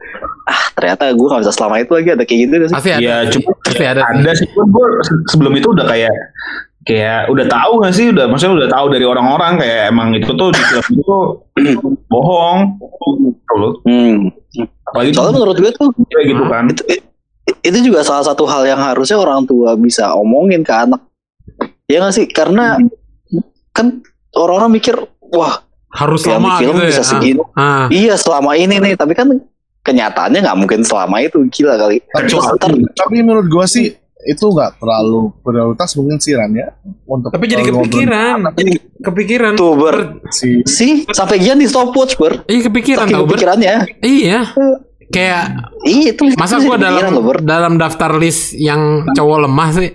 [0.47, 3.03] ah ternyata gue nggak bisa selama itu lagi ada kayak gitu gak sih Pasti ada.
[3.03, 4.03] Iya cuma Pasti ada.
[4.07, 4.87] ada sih gue
[5.35, 6.15] sebelum itu udah kayak
[6.87, 8.15] kayak udah tahu gak sih?
[8.15, 11.19] Udah maksudnya udah tahu dari orang-orang kayak emang itu tuh di film itu
[12.13, 12.59] bohong.
[13.27, 14.31] Gitu loh hmm.
[14.87, 16.65] apalagi soalnya menurut gue tuh kayak gitu kan.
[16.71, 16.83] itu
[17.63, 21.03] itu juga salah satu hal yang harusnya orang tua bisa omongin ke anak.
[21.91, 22.27] Ya nggak sih?
[22.31, 22.79] Karena
[23.75, 24.03] kan
[24.35, 24.95] orang-orang mikir
[25.35, 27.09] wah Harus lama film gitu bisa ya.
[27.09, 27.41] segini.
[27.57, 27.89] Ah.
[27.89, 29.33] iya selama ini nih tapi kan
[29.81, 31.41] kenyataannya nggak mungkin selama itu.
[31.49, 32.03] Gila kali.
[32.13, 33.87] Tapi, ntar tapi menurut gue sih
[34.27, 36.75] itu nggak terlalu prioritas mungkin sih Ran ya
[37.07, 38.51] untuk Tapi jadi kepikiran.
[38.99, 39.53] Kepikiran.
[39.55, 39.97] tuh ber
[40.29, 43.31] si sih sampai gian di stopwatch ber Iya kepikiran saking tau ber.
[43.39, 44.41] kepikirannya Iya.
[45.07, 45.45] Kayak
[45.87, 47.39] iya itu masa gua dalam loh, Ber.
[47.39, 49.89] dalam daftar list yang cowok lemah sih.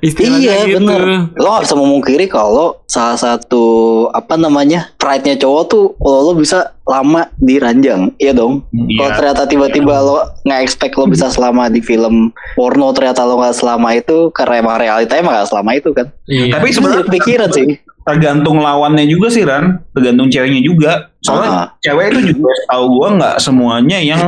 [0.00, 0.76] Istilahnya Iya gitu.
[0.80, 1.02] bener.
[1.34, 3.64] Lo gak bisa memungkiri kalau salah satu
[4.10, 8.64] Apa namanya Pride-nya cowok tuh Kalau lo bisa lama di ranjang Iya dong?
[8.68, 9.16] Kalau Iya.
[9.16, 13.92] ternyata tiba-tiba lo nggak expect lo bisa selama di film porno Ternyata lo gak selama
[13.92, 16.06] itu Karena emang realitanya emang gak selama itu kan?
[16.24, 16.52] Iya.
[16.52, 17.66] tapi sebenarnya pikiran sih.
[18.04, 19.80] tergantung lawannya juga sih Ran.
[19.90, 20.92] Tergantung ceweknya juga.
[21.18, 21.66] Soalnya Ah.
[21.80, 24.22] cewek itu juga tahu gua nggak semuanya yang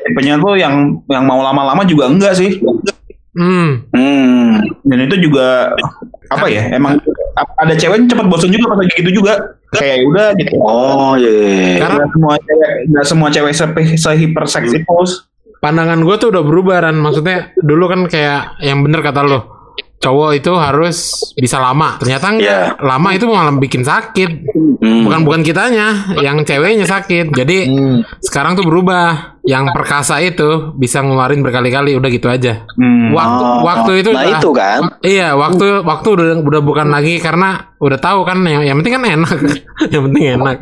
[0.00, 0.74] tipenya tuh yang
[1.06, 2.56] yang mau lama-lama juga enggak sih
[3.30, 3.86] Hmm.
[3.94, 4.30] Hmm
[4.84, 5.70] dan itu juga
[6.30, 6.98] apa ya emang
[7.58, 11.46] ada cewek cepat bosan juga pas lagi gitu juga kayak udah gitu Oh iya iya,
[11.46, 11.78] iya.
[11.78, 13.64] Karena nggak semua cewek nggak semua cewek se,
[13.98, 14.98] se hiper seks itu
[15.60, 16.96] pandangan gue tuh udah berubah Ran.
[16.98, 19.59] Maksudnya dulu kan kayak yang bener kata lo.
[20.00, 22.00] Cowok itu harus bisa lama.
[22.00, 22.80] Ternyata enggak.
[22.80, 24.48] Lama itu malah bikin sakit.
[24.80, 25.04] Hmm.
[25.04, 27.28] Bukan bukan kitanya, yang ceweknya sakit.
[27.30, 28.00] Jadi Hmm.
[28.18, 29.36] sekarang tuh berubah.
[29.40, 31.96] Yang perkasa itu bisa ngeluarin berkali-kali.
[31.96, 32.64] Udah gitu aja.
[32.74, 33.12] Hmm.
[33.12, 37.16] Waktu Oh, waktu itu nah udah- itu kan Iya, waktu waktu udah udah bukan lagi
[37.18, 39.36] karena udah tahu kan yang, yang penting kan enak.
[39.92, 40.58] yang penting enak.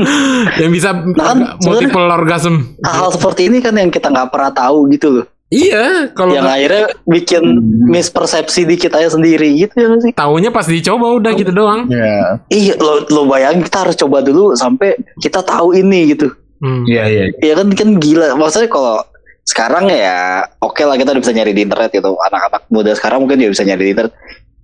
[0.60, 2.76] yang bisa kan, multiple orgasm.
[2.80, 6.90] hal seperti ini kan yang kita nggak pernah tahu gitu loh Iya, kalau yang akhirnya
[7.04, 7.44] bikin
[7.86, 10.12] mispersepsi di kitanya sendiri gitu ya sih?
[10.16, 11.86] Tahunya pas dicoba udah gitu doang.
[11.92, 12.40] Ya.
[12.48, 16.32] iya lo lo bayangin kita harus coba dulu sampai kita tahu ini gitu.
[16.64, 16.82] Hmm.
[16.88, 17.24] Iya iya.
[17.38, 18.34] ya kan kan gila.
[18.40, 19.04] Maksudnya kalau
[19.44, 22.16] sekarang ya oke lah kita udah bisa nyari di internet gitu.
[22.16, 24.14] Anak-anak muda sekarang mungkin dia bisa nyari di internet.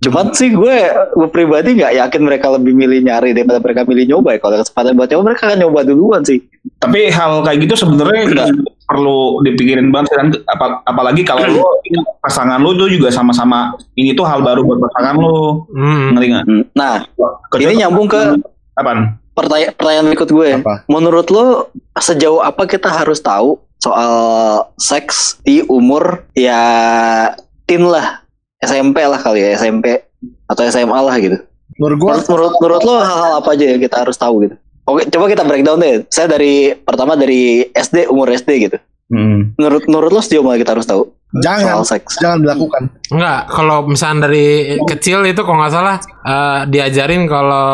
[0.01, 0.77] Cuman sih gue
[1.13, 4.39] gue pribadi nggak yakin mereka lebih milih nyari daripada mereka milih nyoba ya.
[4.41, 6.41] Kalau kesempatan buat nyoba mereka akan nyoba duluan sih.
[6.81, 8.49] Tapi hal kayak gitu sebenarnya
[8.91, 13.71] perlu dipikirin banget sih, dan apa, apalagi kalau lo ini pasangan lo tuh juga sama-sama
[13.95, 16.11] ini tuh hal baru buat pasangan lo Hmm.
[16.11, 16.43] ngerti nggak?
[16.43, 16.99] Hmm, nah
[17.47, 18.19] Kecuali- ini nyambung ke
[18.75, 19.15] apaan?
[19.31, 20.83] pertanyaan pertanyaan berikut gue Apa?
[20.85, 24.13] menurut lo sejauh apa kita harus tahu soal
[24.75, 26.59] seks di umur ya
[27.63, 28.27] teen lah
[28.59, 30.03] SMP lah kali ya SMP
[30.45, 31.39] atau SMA lah gitu
[31.73, 34.55] Menurut gua menurut menurut, menurut lo hal-hal apa aja yang kita harus tahu gitu
[34.91, 36.03] oke coba kita breakdown deh.
[36.11, 38.77] Saya dari pertama dari SD umur SD gitu.
[39.11, 39.51] Hmm.
[39.59, 42.83] menurut menurut lo sejauh mana kita harus tahu jangan soal seks jangan dilakukan.
[43.07, 44.47] Enggak, kalau misalnya dari
[44.81, 47.67] kecil itu kalau nggak salah eh, diajarin kalau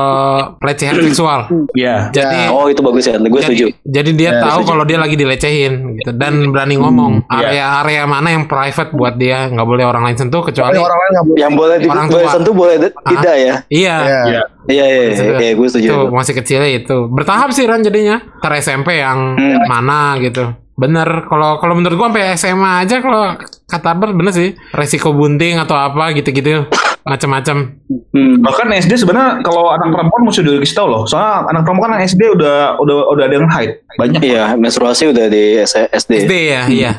[0.55, 1.45] pelecehan seksual.
[1.71, 2.09] Iya.
[2.09, 5.15] Jadi oh itu bagus ya gue jadi, setuju jadi dia Ya, tahu kalau dia lagi
[5.15, 7.47] dilecehin gitu dan berani ngomong iya.
[7.71, 11.11] area-area mana yang private buat dia nggak boleh orang lain sentuh kecuali Tapi orang lain
[11.11, 11.39] nggak boleh.
[11.39, 12.33] yang boleh di, Orang boleh tua.
[12.33, 13.95] sentuh boleh de- tidak ya iya.
[13.97, 14.21] Ya.
[14.27, 14.41] Iya.
[14.67, 18.51] iya iya iya, iya gue setuju Itu masih kecilnya itu bertahap sih Ran jadinya ter
[18.57, 19.63] SMP yang Hmm.
[19.65, 20.43] mana gitu
[20.77, 23.33] bener kalau kalau menurut gua sampai SMA aja kalau
[23.65, 26.69] kata Albert bener sih resiko bunting atau apa gitu-gitu
[27.01, 27.73] macam-macam
[28.07, 28.41] Hmm.
[28.41, 31.03] Bahkan SD sebenarnya kalau anak perempuan mesti dikasih tahu loh.
[31.05, 34.21] Soalnya anak perempuan kan SD udah udah udah ada yang haid banyak.
[34.25, 36.25] Iya, menstruasi udah di S- SD.
[36.25, 36.91] SD ya iya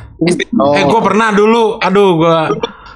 [0.55, 0.75] Oh.
[0.75, 2.37] Eh gue pernah dulu, aduh gue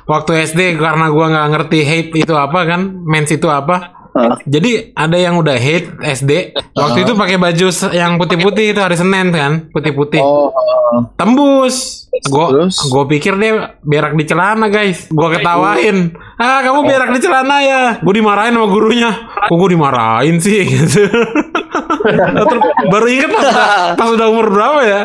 [0.05, 4.02] waktu SD karena gua nggak ngerti hate itu apa kan, mens itu apa.
[4.45, 9.33] Jadi ada yang udah hate SD, waktu itu pakai baju yang putih-putih itu hari Senin
[9.33, 10.21] kan, putih-putih.
[10.21, 12.05] Oh, uh, Tembus.
[12.29, 15.09] Gue gue pikir dia berak di celana guys.
[15.09, 16.13] Gue ketawain.
[16.37, 17.83] Ah kamu berak di celana ya.
[18.05, 19.11] Gue dimarahin sama gurunya.
[19.49, 21.09] Kok gue dimarahin sih gitu.
[21.09, 23.49] Terus baru ingat pas,
[23.97, 25.01] pas udah umur berapa ya.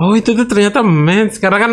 [0.00, 1.36] Oh itu tuh ternyata mens.
[1.36, 1.72] Karena kan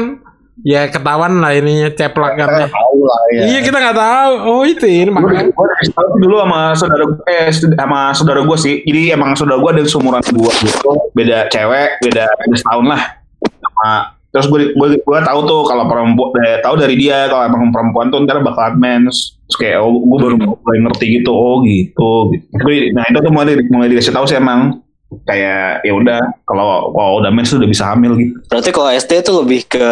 [0.66, 2.58] ya ketahuan lah ininya ceplak kita kan.
[2.58, 3.42] nggak tahu lah ya.
[3.46, 4.34] Iya kita nggak tahu.
[4.48, 5.54] Oh itu ini makanya.
[5.54, 8.76] Gue dikasih tahu dulu sama saudara gue, eh, sama saudara gue sih.
[8.82, 10.92] Jadi emang saudara gue ada seumuran gue gitu.
[11.14, 13.02] Beda cewek, beda, beda setahun lah.
[13.38, 13.90] Sama
[14.28, 18.08] terus gue gue gue tahu tuh kalau perempuan eh, tahu dari dia kalau emang perempuan
[18.10, 19.38] tuh ntar bakalan mens.
[19.48, 21.32] Terus kayak oh, gue baru mulai ngerti gitu.
[21.32, 22.34] Oh gitu.
[22.34, 22.52] gitu.
[22.58, 24.82] Tapi, nah itu tuh mulai mulai dikasih tahu sih emang
[25.24, 28.36] kayak ya udah kalau kalau udah mens tuh udah bisa hamil gitu.
[28.52, 29.88] Berarti kalau SD itu lebih ke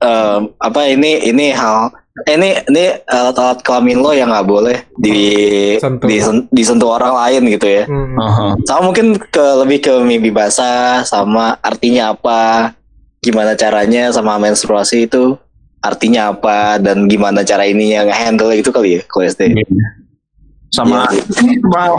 [0.00, 1.92] em, apa ini ini hal
[2.26, 5.18] eh, ini ini alat-alat kelamin lo yang nggak boleh di
[5.78, 6.08] Sentuh.
[6.08, 7.84] disen- disentuh orang lain gitu ya.
[7.86, 8.16] Hmm.
[8.18, 8.46] Aha.
[8.66, 12.72] Sama mungkin ke lebih ke mimpi basah sama artinya apa,
[13.20, 15.36] gimana caranya sama menstruasi itu
[15.80, 19.56] artinya apa dan gimana cara ini yang handle itu kali ya kalau SD.
[20.70, 21.22] Sama Iya.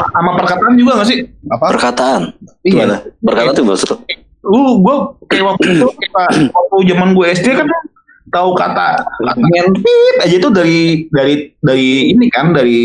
[0.10, 1.28] sama, perkataan juga gak sih?
[1.48, 1.66] Apa?
[1.76, 2.22] Perkataan.
[2.64, 2.72] Iya.
[2.88, 2.96] Gimana?
[3.20, 3.90] Perkataan tuh maksud
[4.42, 4.96] lu gue
[5.30, 5.88] kayak waktu itu
[6.50, 7.68] waktu zaman gue SD kan
[8.28, 8.98] tahu kata
[9.38, 10.80] ngentit aja itu dari
[11.10, 12.82] dari dari ini kan dari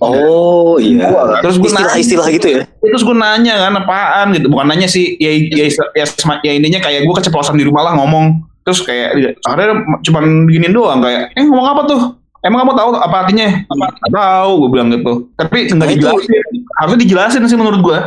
[0.00, 1.12] Oh iya.
[1.44, 1.92] Terus gua nanya.
[1.92, 2.60] istilah-istilah gitu ya.
[2.80, 6.80] terus gue nanya kan apaan gitu bukan nanya sih ya ya, ya, ya, ya intinya
[6.80, 9.12] kayak gue keceplosan di rumah lah ngomong terus kayak
[9.44, 12.00] akhirnya cuman giniin doang kayak eh ngomong apa tuh
[12.40, 13.48] emang kamu tahu apa artinya?
[13.64, 15.12] Nggak tahu gue bilang gitu.
[15.34, 16.30] Tapi nggak dijelasin.
[16.78, 17.98] harusnya dijelasin sih menurut gue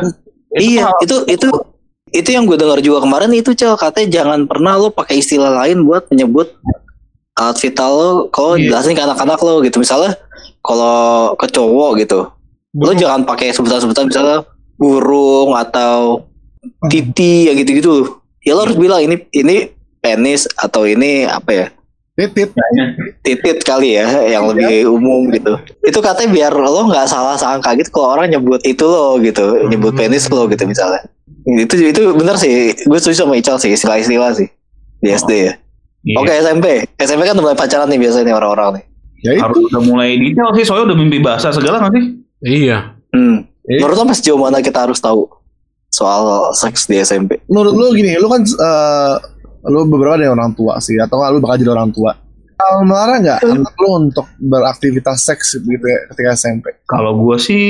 [0.52, 1.48] Iya, hal- itu itu
[2.12, 3.72] itu yang gue dengar juga kemarin itu cel.
[3.74, 6.52] Katanya jangan pernah lo pakai istilah lain buat menyebut
[7.32, 8.68] alat vital lo kalau Iya.
[8.68, 9.76] jelasin ke anak-anak lo gitu.
[9.76, 10.16] Misalnya
[10.60, 12.20] kalau ke cowok gitu
[12.72, 16.24] lo jangan pakai sebutan-sebutan misalnya burung atau
[16.88, 18.20] titi yang gitu-gitu.
[18.40, 19.68] Ya lo harus bilang ini ini
[19.98, 21.66] penis atau ini apa ya
[22.12, 22.52] Titit.
[23.24, 27.88] titit kali ya yang lebih umum gitu itu katanya biar lo nggak salah sangka gitu
[27.88, 31.08] kalau orang nyebut itu lo gitu nyebut penis lo gitu misalnya
[31.48, 34.48] itu itu bener sih gue setuju sama Ical sih istilah-istilah sih
[35.00, 35.54] di SD ya
[36.02, 36.18] Iya.
[36.18, 36.66] oke SMP
[36.98, 38.84] SMP kan udah mulai pacaran nih biasanya nih orang-orang nih
[39.22, 39.42] Ya itu.
[39.46, 42.04] harus udah mulai detail sih soalnya udah mimpi bahasa segala nggak sih
[42.42, 42.78] Iya.
[43.14, 43.36] hmm.
[43.70, 43.78] Eh.
[43.78, 45.30] menurut lo sejauh mana kita harus tahu
[45.94, 49.14] soal seks di SMP Menurut lu gini, lu kan eh,
[49.64, 52.12] lu beberapa dari orang tua sih atau nggak lu bakal jadi orang tua
[52.54, 57.66] Hal melarang nggak anak lu untuk beraktivitas seks gitu ya ketika SMP Kalau gue sih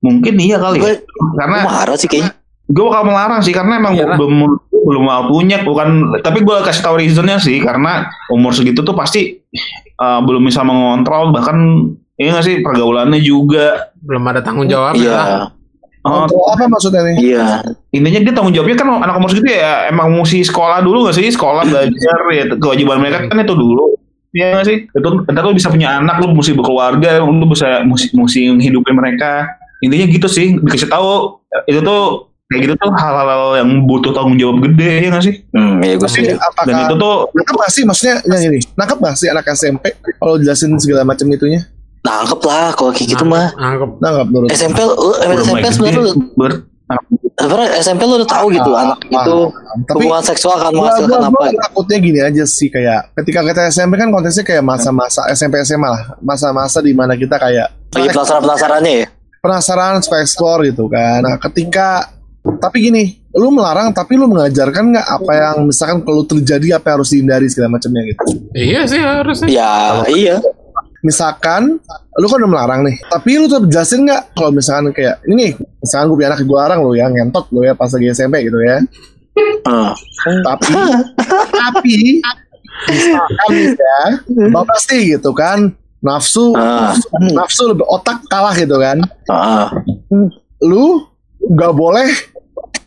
[0.00, 0.84] mungkin iya kali ya.
[0.84, 0.94] Gue
[1.34, 2.32] Karena marah sih kayaknya.
[2.66, 4.14] gue bakal melarang sih karena emang Iyalah.
[4.14, 4.34] belum
[4.70, 5.88] belum waktunya bukan
[6.22, 9.42] tapi gue kasih tahu reasonnya sih karena umur segitu tuh pasti
[9.96, 11.56] uh, belum bisa mengontrol bahkan
[12.14, 15.00] ini nggak sih pergaulannya juga Belum ada tanggung jawab ya.
[15.02, 15.44] Iya, Uh,
[16.00, 17.16] Kontrol apa maksudnya nih?
[17.20, 17.46] Iya.
[17.92, 21.28] intinya dia tanggung jawabnya kan anak umur segitu ya emang mesti sekolah dulu gak sih?
[21.28, 24.00] Sekolah belajar ya kewajiban mereka kan itu dulu.
[24.32, 24.78] Iya gak sih?
[24.88, 29.60] Itu ntar lu bisa punya anak lu mesti berkeluarga lu bisa mesti, mesti hidupin mereka.
[29.84, 31.36] Intinya gitu sih dikasih tahu
[31.68, 35.34] itu tuh kayak gitu tuh hal-hal yang butuh tanggung jawab gede ya gak sih?
[35.52, 37.82] Hmm, iya gue apakah dan itu tuh nangkep gak sih?
[37.84, 39.84] Maksudnya yang ini nangkep gak sih anak SMP
[40.16, 41.60] kalau jelasin segala macam itunya
[42.00, 43.52] Nangkep lah kalau kayak gitu mah.
[43.54, 43.90] Nangkep.
[44.00, 46.12] nangkep menurut SMP lu, udah SMP sebenarnya lu,
[47.36, 49.36] sebenarnya SMP lu udah tahu gitu Ah, anak ah, itu
[49.86, 51.30] tapi hubungan seksual akan menghasilkan apa.
[51.30, 55.86] gua takutnya gini aja sih kayak ketika kita SMP kan konteksnya kayak masa-masa SMP SMA
[55.86, 59.06] lah masa-masa di mana kita kayak Lagi penasaran penasarannya ya.
[59.38, 62.10] penasaran suka explore gitu kan nah ketika
[62.58, 66.96] tapi gini lu melarang tapi lu mengajarkan nggak apa yang misalkan kalau terjadi apa yang
[66.98, 69.46] harus dihindari segala macamnya gitu Iya sih harusnya.
[69.46, 69.72] Ya,
[70.10, 70.36] iya.
[71.00, 71.80] Misalkan
[72.14, 75.50] lu kan udah melarang nih tapi lu tetap jelasin nggak kalau misalkan kayak ini nih
[75.78, 78.58] misalkan gue punya anak gue larang lu ya ngentot lu ya pas lagi SMP gitu
[78.58, 78.78] ya
[79.40, 79.92] Hmm.
[80.42, 80.72] tapi
[81.50, 81.96] tapi
[82.86, 84.00] misalkan ya
[84.48, 86.92] bapak pasti gitu kan nafsu Ah.
[87.30, 89.68] nafsu lebih otak kalah gitu kan Ah.
[90.60, 91.04] lu
[91.42, 92.08] nggak boleh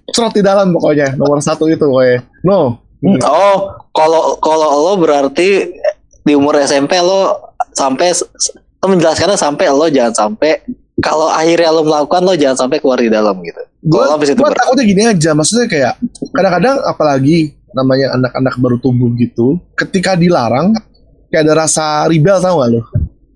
[0.09, 3.57] cerot di dalam pokoknya nomor satu itu pokoknya no Oh,
[3.91, 5.75] kalau kalau lo berarti
[6.19, 8.13] di umur SMP lo sampai
[8.79, 10.61] lo menjelaskannya sampai lo jangan sampai
[10.95, 13.61] kalau akhirnya lo melakukan lo jangan sampai keluar di dalam gitu.
[13.81, 15.93] gue Kalau lo habis itu ber- takutnya gini aja maksudnya kayak
[16.29, 17.37] kadang-kadang apalagi
[17.71, 20.71] namanya anak-anak baru tumbuh gitu ketika dilarang
[21.27, 22.81] kayak ada rasa rebel tau gak lo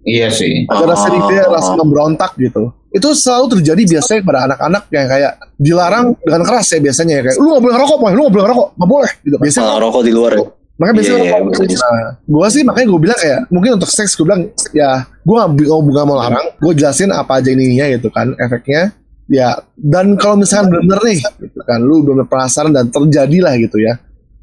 [0.04, 1.12] iya sih ada rasa Oh.
[1.12, 6.70] rebel rasa memberontak gitu itu selalu terjadi biasanya pada anak-anak yang kayak dilarang dengan keras
[6.70, 8.12] ya biasanya ya kayak lu gak boleh ngerokok Boy.
[8.14, 10.42] lu gak boleh ngerokok gak boleh gitu biasanya Ah, rokok di luar ya.
[10.78, 11.86] Makanya biasanya Iya, iya, bisa, bisa.
[11.86, 15.50] nah, gue sih makanya gue bilang kayak mungkin untuk seks gue bilang ya gue gak,
[15.68, 18.94] gak mau larang gue jelasin apa aja ininya gitu kan efeknya
[19.28, 23.82] ya dan kalau misalkan bener nih gitu kan lu bener penasaran dan terjadi lah gitu
[23.82, 23.98] ya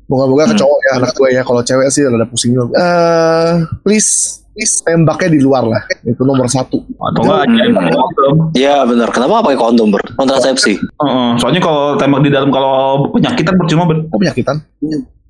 [0.04, 4.42] moga-moga ke cowok ya anak gue ya kalau cewek sih ada pusing juga Eh, please
[4.52, 7.42] please tembaknya di luar lah itu nomor satu atau enggak
[7.80, 9.08] kondom Iya benar.
[9.10, 10.02] Kenapa nggak pakai kondom ber?
[10.14, 10.78] Kontrasepsi.
[10.78, 14.06] Heeh, soalnya kalau tembak di dalam kalau penyakitan percuma Ber.
[14.06, 14.56] kok penyakitan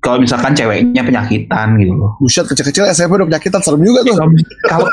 [0.05, 2.13] kalau misalkan ceweknya penyakitan gitu loh.
[2.21, 4.15] Buset kecil-kecil SMP udah penyakitan serem juga tuh.
[4.69, 4.85] Kalau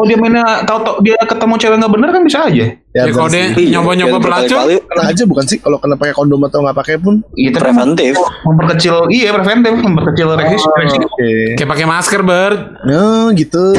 [0.00, 3.14] kalau dia mainnya tahu tahu dia ketemu cewek nggak bener kan bisa aja Ya, bener
[3.14, 4.50] kalau dia Iya, nyoba-nyoba jangan pelacur.
[4.58, 4.76] berkali-kali.
[4.82, 8.14] kena aja bukan sih kalau kena pakai kondom atau nggak pakai pun iya tapi Preventif.
[8.42, 12.52] memperkecil iya preventif memperkecil resiko resiko oke Kayak pakai masker ber.
[12.82, 13.62] nah gitu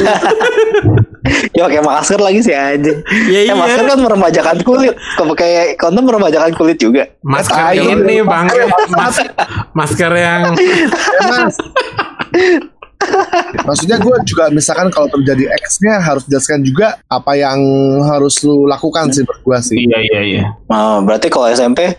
[1.52, 2.92] Ya pakai masker lagi sih aja.
[3.28, 4.90] Ya Eh, masker kan meremajakan kulit.
[5.14, 7.06] Kalau pakai kondom meremajakan kulit juga.
[7.20, 8.46] Masker ini bang.
[8.98, 9.22] Mas-
[9.72, 10.86] masker yang Ya,
[11.22, 11.56] mas.
[13.62, 17.58] Maksudnya gue juga misalkan kalau terjadi X-nya harus jelaskan juga apa yang
[18.04, 19.76] harus lu lakukan sih menurut gue sih.
[19.78, 21.94] iya iya iya Oh, berarti kalau SMP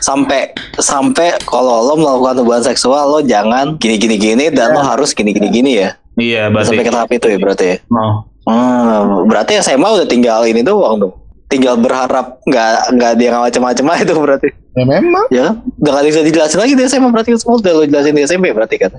[0.00, 5.12] sampai sampai kalau lo melakukan hubungan seksual lo jangan gini gini gini dan lo harus
[5.12, 5.90] gini gini gini ya.
[6.16, 7.76] iya Sampai berarti ke tahap itu ya berarti ya.
[7.90, 8.16] oh.
[8.42, 11.14] Hmm, berarti SMA udah tinggal ini doang dong.
[11.52, 14.48] Tinggal berharap nggak nggak dia nggak macam-macam aja itu berarti.
[14.72, 15.26] Ya memang.
[15.28, 15.46] Ya,
[15.84, 18.80] udah nggak bisa dijelasin lagi di SMA berarti semua udah lo jelasin di SMP berarti
[18.80, 18.96] kan.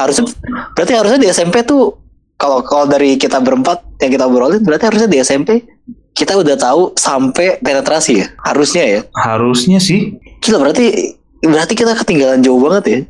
[0.00, 0.24] Harusnya
[0.72, 2.00] berarti harusnya di SMP tuh
[2.40, 5.68] kalau kalau dari kita berempat yang kita obrolin berarti harusnya di SMP
[6.16, 8.26] kita udah tahu sampai penetrasi ya.
[8.40, 9.00] Harusnya ya.
[9.20, 13.00] harusnya sih Gila berarti berarti kita ketinggalan jauh banget ya.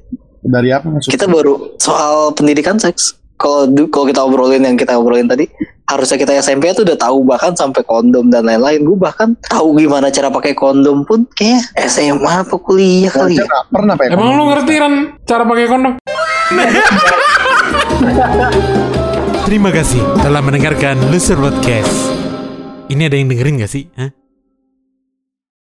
[0.41, 1.13] Dari apa maksudnya?
[1.15, 3.20] Kita baru soal pendidikan seks.
[3.41, 5.49] Kalau kalau kita obrolin yang kita obrolin tadi,
[5.89, 8.85] harusnya kita SMP tuh udah tahu bahkan sampai kondom dan lain-lain.
[8.85, 13.49] Gue bahkan tahu gimana cara pakai kondom pun kayak SMA apa kuliah kali ya.
[13.73, 15.93] pernah pakai Emang lu ngerti Ran cara pakai kondom?
[19.49, 22.13] Terima kasih telah mendengarkan Loser Podcast.
[22.93, 23.89] Ini ada yang dengerin gak sih?
[23.97, 24.20] Hah?